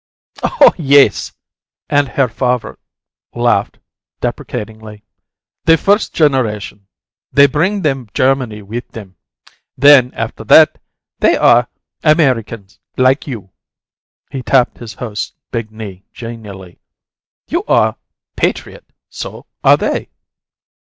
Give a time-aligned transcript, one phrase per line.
[0.41, 1.31] "Oh yes."
[1.87, 2.79] And Herr Favre
[3.35, 3.77] laughed
[4.19, 5.03] deprecatingly.
[5.65, 6.87] "The first generation,
[7.31, 9.15] they bring their Germany with them;
[9.77, 10.81] then, after that,
[11.19, 11.67] they are
[12.03, 13.51] Americans, like you."
[14.31, 16.79] He tapped his host's big knee genially.
[17.47, 17.95] "You are
[18.35, 20.09] patriot; so are they."